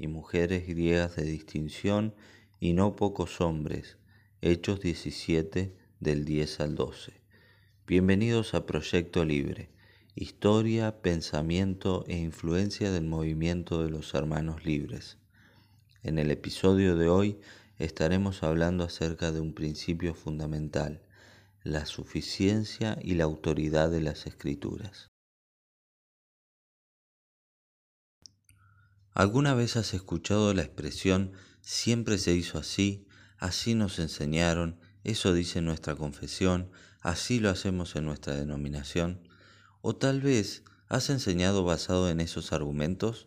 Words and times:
y 0.00 0.08
mujeres 0.08 0.66
griegas 0.66 1.16
de 1.16 1.24
distinción, 1.24 2.14
y 2.58 2.72
no 2.72 2.96
pocos 2.96 3.40
hombres. 3.42 3.98
Hechos 4.40 4.80
17 4.80 5.76
del 6.00 6.24
10 6.24 6.60
al 6.60 6.74
12. 6.74 7.12
Bienvenidos 7.86 8.54
a 8.54 8.64
Proyecto 8.64 9.26
Libre, 9.26 9.68
historia, 10.14 11.02
pensamiento 11.02 12.06
e 12.08 12.16
influencia 12.16 12.90
del 12.90 13.04
movimiento 13.04 13.84
de 13.84 13.90
los 13.90 14.14
hermanos 14.14 14.64
libres. 14.64 15.18
En 16.02 16.18
el 16.18 16.30
episodio 16.30 16.96
de 16.96 17.08
hoy 17.08 17.38
estaremos 17.78 18.42
hablando 18.42 18.84
acerca 18.84 19.32
de 19.32 19.40
un 19.40 19.52
principio 19.52 20.14
fundamental, 20.14 21.02
la 21.62 21.84
suficiencia 21.84 22.98
y 23.02 23.16
la 23.16 23.24
autoridad 23.24 23.90
de 23.90 24.00
las 24.00 24.26
escrituras. 24.26 25.09
¿Alguna 29.12 29.54
vez 29.54 29.76
has 29.76 29.92
escuchado 29.92 30.54
la 30.54 30.62
expresión 30.62 31.32
siempre 31.62 32.16
se 32.16 32.32
hizo 32.32 32.58
así, 32.58 33.06
así 33.38 33.74
nos 33.74 33.98
enseñaron, 33.98 34.78
eso 35.02 35.34
dice 35.34 35.60
nuestra 35.60 35.96
confesión, 35.96 36.70
así 37.00 37.40
lo 37.40 37.50
hacemos 37.50 37.96
en 37.96 38.04
nuestra 38.04 38.36
denominación? 38.36 39.28
¿O 39.80 39.96
tal 39.96 40.20
vez 40.20 40.62
has 40.88 41.10
enseñado 41.10 41.64
basado 41.64 42.08
en 42.08 42.20
esos 42.20 42.52
argumentos? 42.52 43.26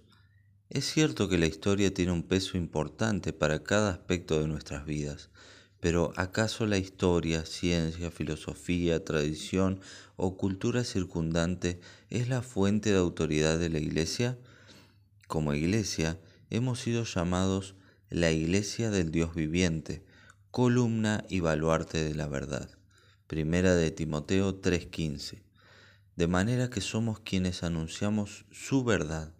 Es 0.70 0.86
cierto 0.86 1.28
que 1.28 1.38
la 1.38 1.48
historia 1.48 1.94
tiene 1.94 2.14
un 2.14 2.23
peso 2.23 2.58
importante 2.58 3.34
para 3.34 3.64
cada 3.64 3.92
aspecto 3.92 4.40
de 4.40 4.47
nuestras 4.47 4.86
vidas, 4.86 5.31
pero 5.81 6.14
¿acaso 6.16 6.66
la 6.66 6.78
historia, 6.78 7.45
ciencia, 7.45 8.09
filosofía, 8.09 9.03
tradición 9.03 9.81
o 10.16 10.38
cultura 10.38 10.86
circundante 10.86 11.81
es 12.09 12.30
la 12.30 12.42
fuente 12.42 12.92
de 12.92 13.00
autoridad 13.00 13.59
de 13.59 13.70
la 13.70 13.80
Iglesia? 13.80 14.38
Como 15.28 15.54
iglesia 15.54 16.20
hemos 16.50 16.82
sido 16.82 17.06
llamados 17.06 17.76
la 18.10 18.32
iglesia 18.32 18.92
del 18.92 19.10
Dios 19.10 19.34
viviente, 19.34 20.06
columna 20.52 21.24
y 21.30 21.40
baluarte 21.40 22.04
de 22.04 22.14
la 22.14 22.28
verdad. 22.28 22.70
Primera 23.26 23.74
de 23.74 23.90
Timoteo 23.90 24.60
3:15. 24.60 25.42
De 26.18 26.28
manera 26.28 26.70
que 26.70 26.82
somos 26.82 27.22
quienes 27.22 27.64
anunciamos 27.64 28.46
su 28.52 28.84
verdad 28.84 29.34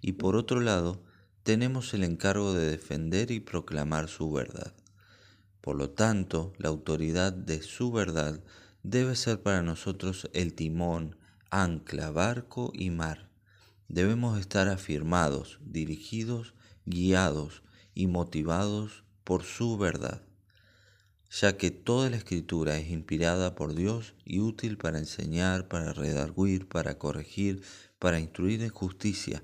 y 0.00 0.12
por 0.14 0.34
otro 0.34 0.60
lado 0.60 1.04
tenemos 1.44 1.94
el 1.94 2.02
encargo 2.02 2.52
de 2.52 2.68
defender 2.70 3.30
y 3.30 3.40
proclamar 3.40 4.08
su 4.08 4.30
verdad. 4.32 4.74
Por 5.60 5.76
lo 5.76 5.90
tanto, 5.90 6.52
la 6.58 6.68
autoridad 6.68 7.32
de 7.32 7.62
su 7.62 7.92
verdad 7.92 8.42
debe 8.82 9.14
ser 9.14 9.40
para 9.40 9.62
nosotros 9.62 10.28
el 10.34 10.52
timón, 10.54 11.16
ancla, 11.50 12.10
barco 12.10 12.72
y 12.74 12.90
mar 12.90 13.28
debemos 13.88 14.38
estar 14.38 14.68
afirmados, 14.68 15.58
dirigidos, 15.62 16.54
guiados 16.84 17.62
y 17.94 18.06
motivados 18.06 19.04
por 19.24 19.42
su 19.42 19.76
verdad, 19.76 20.22
ya 21.30 21.56
que 21.56 21.70
toda 21.70 22.10
la 22.10 22.16
escritura 22.16 22.78
es 22.78 22.90
inspirada 22.90 23.54
por 23.54 23.74
Dios 23.74 24.14
y 24.24 24.40
útil 24.40 24.78
para 24.78 24.98
enseñar, 24.98 25.68
para 25.68 25.92
redarguir, 25.92 26.68
para 26.68 26.98
corregir, 26.98 27.62
para 27.98 28.20
instruir 28.20 28.62
en 28.62 28.70
justicia, 28.70 29.42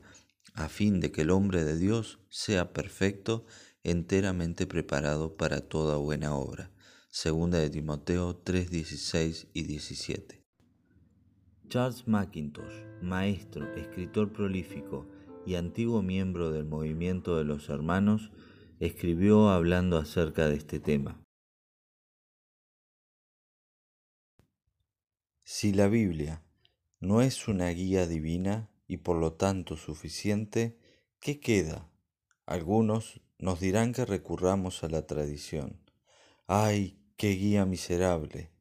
a 0.55 0.69
fin 0.69 1.01
de 1.01 1.11
que 1.11 1.23
el 1.23 1.31
hombre 1.31 1.65
de 1.65 1.77
Dios 1.77 2.21
sea 2.31 2.73
perfecto, 2.73 3.45
enteramente 3.83 4.67
preparado 4.67 5.37
para 5.37 5.61
toda 5.61 5.97
buena 5.97 6.35
obra. 6.35 6.71
Segunda 7.11 7.59
de 7.59 7.71
Timoteo 7.71 8.37
3, 8.37 8.71
16 8.71 9.49
y 9.53 9.63
17. 9.65 10.44
Charles 11.69 12.07
Mackintosh, 12.07 12.85
maestro, 13.03 13.75
escritor 13.75 14.33
prolífico 14.33 15.07
y 15.47 15.57
antiguo 15.57 16.03
miembro 16.03 16.53
del 16.53 16.65
movimiento 16.65 17.37
de 17.37 17.45
los 17.45 17.69
hermanos, 17.69 18.31
escribió 18.81 19.49
hablando 19.49 19.97
acerca 19.99 20.49
de 20.49 20.57
este 20.57 20.79
tema. 20.79 21.21
Si 25.43 25.73
la 25.73 25.89
Biblia 25.89 26.43
no 27.01 27.23
es 27.23 27.49
una 27.49 27.69
guía 27.71 28.07
divina 28.07 28.71
y 28.87 28.99
por 28.99 29.17
lo 29.17 29.35
tanto 29.35 29.77
suficiente, 29.77 30.79
¿qué 31.21 31.41
queda? 31.41 31.91
Algunos 32.47 33.21
nos 33.39 33.61
dirán 33.61 33.93
que 33.93 34.05
recurramos 34.05 34.85
a 34.85 34.89
la 34.89 35.07
tradición. 35.07 35.81
¡Ay, 36.47 36.99
qué 37.17 37.31
guía 37.31 37.67
miserable! 37.67 38.54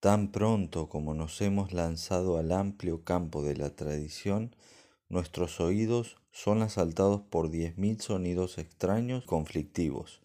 Tan 0.00 0.30
pronto 0.30 0.88
como 0.88 1.12
nos 1.12 1.40
hemos 1.40 1.72
lanzado 1.72 2.38
al 2.38 2.52
amplio 2.52 3.02
campo 3.02 3.42
de 3.42 3.56
la 3.56 3.74
tradición, 3.74 4.54
nuestros 5.08 5.58
oídos 5.60 6.18
son 6.30 6.62
asaltados 6.62 7.22
por 7.22 7.50
diez 7.50 7.76
mil 7.78 8.00
sonidos 8.00 8.58
extraños 8.58 9.24
conflictivos. 9.24 10.22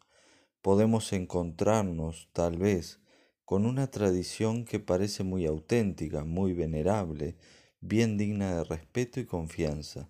Podemos 0.62 1.12
encontrarnos, 1.12 2.30
tal 2.34 2.58
vez, 2.58 3.00
con 3.46 3.66
una 3.66 3.90
tradición 3.90 4.64
que 4.64 4.80
parece 4.80 5.24
muy 5.24 5.48
auténtica, 5.48 6.24
muy 6.24 6.54
venerable, 6.54 7.36
bien 7.82 8.16
digna 8.16 8.56
de 8.56 8.64
respeto 8.66 9.20
y 9.20 9.26
confianza, 9.26 10.08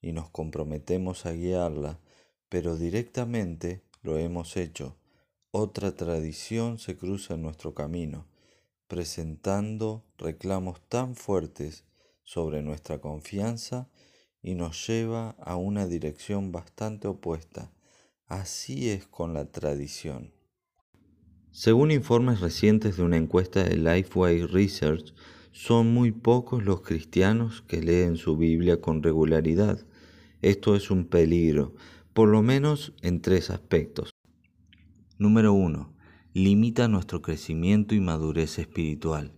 y 0.00 0.12
nos 0.12 0.30
comprometemos 0.30 1.26
a 1.26 1.32
guiarla, 1.32 1.98
pero 2.48 2.76
directamente 2.76 3.82
lo 4.02 4.18
hemos 4.18 4.56
hecho. 4.56 4.96
Otra 5.50 5.96
tradición 5.96 6.78
se 6.78 6.96
cruza 6.96 7.34
en 7.34 7.42
nuestro 7.42 7.74
camino 7.74 8.30
presentando 8.90 10.04
reclamos 10.18 10.80
tan 10.88 11.14
fuertes 11.14 11.84
sobre 12.24 12.60
nuestra 12.60 13.00
confianza 13.00 13.88
y 14.42 14.56
nos 14.56 14.84
lleva 14.84 15.36
a 15.38 15.54
una 15.54 15.86
dirección 15.86 16.50
bastante 16.50 17.06
opuesta. 17.06 17.72
Así 18.26 18.90
es 18.90 19.06
con 19.06 19.32
la 19.32 19.44
tradición. 19.52 20.32
Según 21.52 21.92
informes 21.92 22.40
recientes 22.40 22.96
de 22.96 23.04
una 23.04 23.16
encuesta 23.16 23.62
de 23.62 23.76
Lifeway 23.76 24.44
Research, 24.46 25.14
son 25.52 25.94
muy 25.94 26.10
pocos 26.10 26.64
los 26.64 26.80
cristianos 26.80 27.62
que 27.62 27.80
leen 27.80 28.16
su 28.16 28.36
Biblia 28.36 28.80
con 28.80 29.04
regularidad. 29.04 29.86
Esto 30.42 30.74
es 30.74 30.90
un 30.90 31.06
peligro, 31.06 31.76
por 32.12 32.28
lo 32.28 32.42
menos 32.42 32.92
en 33.02 33.22
tres 33.22 33.50
aspectos. 33.50 34.10
Número 35.16 35.52
1 35.52 35.99
limita 36.32 36.86
nuestro 36.86 37.22
crecimiento 37.22 37.96
y 37.96 38.00
madurez 38.00 38.60
espiritual. 38.60 39.32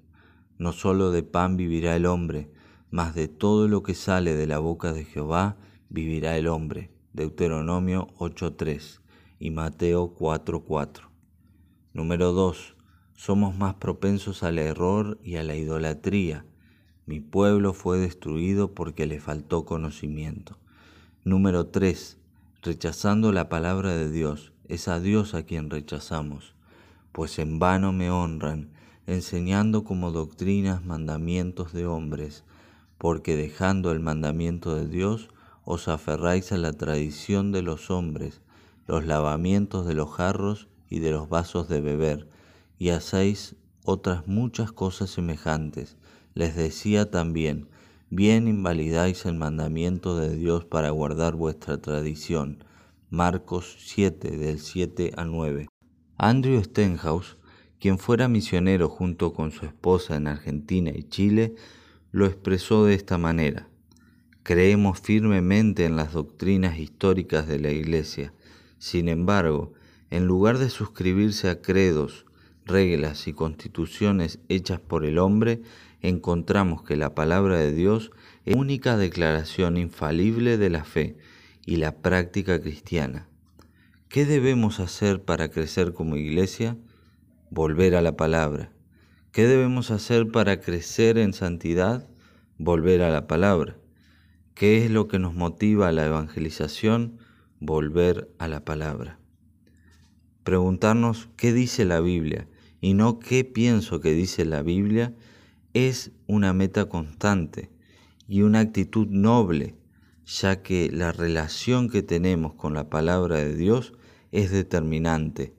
No 0.59 0.73
solo 0.73 1.11
de 1.11 1.23
pan 1.23 1.57
vivirá 1.57 1.97
el 1.97 2.05
hombre, 2.05 2.51
mas 2.91 3.15
de 3.15 3.29
todo 3.29 3.67
lo 3.67 3.83
que 3.83 3.95
sale 3.95 4.35
de 4.35 4.47
la 4.47 4.59
boca 4.59 4.93
de 4.93 5.05
Jehová 5.05 5.57
vivirá 5.89 6.37
el 6.37 6.49
hombre. 6.49 6.91
Deuteronomio 7.15 8.09
8.3 8.19 9.01
y 9.39 9.51
Mateo 9.51 10.15
4.4. 10.15 11.09
Número 11.95 12.33
2. 12.33 12.77
Somos 13.15 13.57
más 13.57 13.75
propensos 13.75 14.43
al 14.43 14.59
error 14.59 15.19
y 15.23 15.37
a 15.37 15.43
la 15.45 15.55
idolatría. 15.55 16.45
Mi 17.07 17.21
pueblo 17.21 17.73
fue 17.73 17.99
destruido 17.99 18.75
porque 18.75 19.07
le 19.07 19.19
faltó 19.19 19.65
conocimiento. 19.65 20.59
Número 21.25 21.69
3. 21.69 22.19
Rechazando 22.63 23.33
la 23.33 23.49
palabra 23.49 23.97
de 23.97 24.11
Dios, 24.11 24.53
es 24.69 24.89
a 24.89 25.01
Dios 25.01 25.35
a 25.35 25.45
quien 25.45 25.71
rechazamos 25.71 26.55
pues 27.13 27.39
en 27.39 27.59
vano 27.59 27.93
me 27.93 28.11
honran, 28.11 28.71
enseñando 29.07 29.85
como 29.85 30.11
doctrinas 30.11 30.85
mandamientos 30.85 31.73
de 31.73 31.87
hombres, 31.87 32.45
porque 32.99 33.37
dejando 33.37 33.93
el 33.93 34.01
mandamiento 34.01 34.75
de 34.75 34.87
Dios, 34.87 35.29
os 35.65 35.89
aferráis 35.89 36.53
a 36.53 36.57
la 36.57 36.73
tradición 36.73 37.53
de 37.53 37.63
los 37.63 37.91
hombres, 37.91 38.41
los 38.87 39.05
lavamientos 39.05 39.87
de 39.87 39.95
los 39.95 40.11
jarros 40.11 40.69
y 40.89 40.99
de 40.99 41.13
los 41.13 41.29
vasos 41.29 41.69
de 41.69 41.81
beber, 41.81 42.29
y 42.79 42.91
hacéis 42.91 43.57
otras 43.85 44.27
muchas 44.27 44.73
cosas 44.73 45.11
semejantes. 45.11 45.97
Les 46.35 46.57
decía 46.57 47.11
también, 47.11 47.69
bien 48.11 48.49
invalidáis 48.49 49.27
el 49.27 49.35
mandamiento 49.35 50.17
de 50.17 50.35
Dios 50.35 50.65
para 50.65 50.91
guardar 50.91 51.35
vuestra 51.35 51.79
tradición. 51.79 52.65
Marcos 53.11 53.77
7 53.79 54.37
del 54.37 54.59
7 54.59 55.13
al 55.17 55.31
9. 55.31 55.72
Andrew 56.25 56.63
Stenhouse, 56.63 57.37
quien 57.81 57.99
fuera 57.99 58.29
misionero 58.29 58.89
junto 58.89 59.33
con 59.33 59.51
su 59.51 59.67
esposa 59.67 60.15
en 60.15 60.29
Argentina 60.29 60.93
y 60.95 61.03
Chile, 61.03 61.57
lo 62.13 62.27
expresó 62.27 62.85
de 62.85 62.95
esta 62.95 63.19
manera. 63.19 63.67
Creemos 64.45 65.01
firmemente 65.01 65.85
en 65.85 65.97
las 65.97 66.13
doctrinas 66.13 66.79
históricas 66.79 67.49
de 67.49 67.59
la 67.59 67.73
Iglesia. 67.73 68.33
Sin 68.79 69.09
embargo, 69.09 69.73
en 70.11 70.27
lugar 70.27 70.59
de 70.59 70.71
suscribirse 70.71 71.51
a 71.51 71.61
credos, 71.61 72.25
reglas 72.67 73.27
y 73.27 73.33
constituciones 73.33 74.39
hechas 74.49 74.79
por 74.79 75.05
el 75.05 75.19
hombre, 75.19 75.63
encontramos 76.03 76.85
que 76.85 76.95
la 76.95 77.17
palabra 77.17 77.59
de 77.59 77.73
Dios 77.73 78.13
es 78.45 78.55
la 78.55 78.61
única 78.61 78.97
declaración 78.97 79.77
infalible 79.77 80.57
de 80.57 80.71
la 80.71 80.85
fe 80.85 81.17
y 81.67 81.79
la 81.79 81.97
práctica 81.97 82.61
cristiana. 82.61 83.27
¿Qué 84.13 84.27
debemos 84.27 84.79
hacer 84.79 85.25
para 85.25 85.49
crecer 85.49 85.95
como 85.95 86.19
iglesia? 86.19 86.77
Volver 87.49 87.95
a 87.95 88.03
la 88.03 88.15
palabra. 88.15 88.71
¿Qué 89.33 89.47
debemos 89.47 89.91
hacer 89.91 90.31
para 90.31 90.61
crecer 90.61 91.17
en 91.17 91.33
santidad? 91.33 92.07
Volver 92.59 93.01
a 93.01 93.09
la 93.09 93.27
palabra. 93.27 93.79
¿Qué 94.53 94.85
es 94.85 94.91
lo 94.91 95.09
que 95.09 95.19
nos 95.19 95.33
motiva 95.33 95.89
a 95.89 95.93
la 95.93 96.05
evangelización? 96.05 97.21
Volver 97.59 98.31
a 98.39 98.49
la 98.49 98.67
palabra. 98.67 99.19
Preguntarnos 100.45 101.31
qué 101.39 101.55
dice 101.55 101.87
la 101.87 102.01
Biblia 102.01 102.47
y 102.83 102.93
no 102.93 103.19
qué 103.19 103.45
pienso 103.45 104.01
que 104.01 104.13
dice 104.13 104.45
la 104.45 104.61
Biblia 104.61 105.15
es 105.73 106.11
una 106.27 106.53
meta 106.53 106.85
constante 106.85 107.71
y 108.29 108.43
una 108.43 108.61
actitud 108.61 109.07
noble, 109.07 109.75
ya 110.27 110.61
que 110.63 110.91
la 110.93 111.13
relación 111.13 111.89
que 111.89 112.03
tenemos 112.03 112.53
con 112.53 112.75
la 112.75 112.91
palabra 112.91 113.37
de 113.37 113.57
Dios 113.57 113.95
es 114.33 114.51
determinante. 114.51 115.53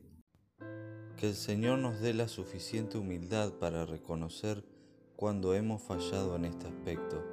Que 1.16 1.28
el 1.28 1.36
Señor 1.36 1.78
nos 1.78 2.02
dé 2.02 2.16
la 2.16 2.28
suficiente 2.28 2.98
humildad 2.98 3.54
para 3.54 3.86
reconocer 3.86 4.66
cuando 5.16 5.54
hemos 5.54 5.84
fallado 5.84 6.36
en 6.36 6.46
este 6.46 6.68
aspecto 6.68 7.24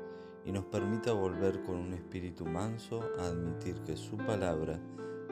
y 0.44 0.52
nos 0.52 0.66
permita 0.66 1.12
volver 1.12 1.62
con 1.62 1.76
un 1.76 1.94
espíritu 1.94 2.44
manso 2.44 3.02
a 3.18 3.28
admitir 3.28 3.76
que 3.86 3.96
su 3.96 4.18
palabra 4.18 4.78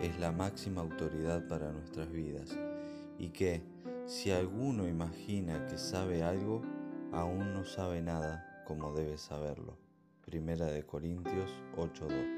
es 0.01 0.19
la 0.19 0.33
máxima 0.33 0.81
autoridad 0.81 1.47
para 1.47 1.73
nuestras 1.73 2.11
vidas 2.11 2.57
y 3.19 3.29
que 3.29 3.63
si 4.07 4.31
alguno 4.31 4.89
imagina 4.89 5.67
que 5.67 5.77
sabe 5.77 6.23
algo, 6.23 6.63
aún 7.13 7.53
no 7.53 7.67
sabe 7.67 8.01
nada 8.01 8.63
como 8.67 8.95
debe 8.95 9.19
saberlo. 9.19 9.77
Primera 10.25 10.67
de 10.67 10.87
Corintios 10.87 11.51
8:2. 11.77 12.38